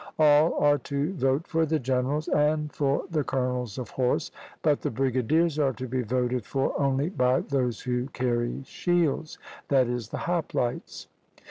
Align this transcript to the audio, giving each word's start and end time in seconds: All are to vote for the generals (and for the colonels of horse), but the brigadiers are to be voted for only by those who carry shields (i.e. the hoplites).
All 0.17 0.55
are 0.55 0.79
to 0.79 1.13
vote 1.13 1.45
for 1.45 1.63
the 1.63 1.77
generals 1.77 2.27
(and 2.27 2.73
for 2.73 3.03
the 3.11 3.23
colonels 3.23 3.77
of 3.77 3.91
horse), 3.91 4.31
but 4.63 4.81
the 4.81 4.89
brigadiers 4.89 5.59
are 5.59 5.73
to 5.73 5.87
be 5.87 6.01
voted 6.01 6.43
for 6.43 6.73
only 6.81 7.09
by 7.09 7.41
those 7.41 7.81
who 7.81 8.07
carry 8.07 8.63
shields 8.63 9.37
(i.e. 9.71 9.85
the 10.09 10.21
hoplites). 10.25 11.05